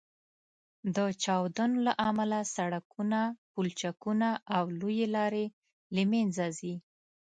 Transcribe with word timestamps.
د 0.95 0.97
چاودنو 1.23 1.77
له 1.87 1.93
امله 2.09 2.39
سړکونه، 2.55 3.19
پولچکونه 3.51 4.29
او 4.55 4.63
لویې 4.79 5.07
لارې 5.15 5.45
له 5.95 6.03
منځه 6.11 6.45
ځي 6.57 6.75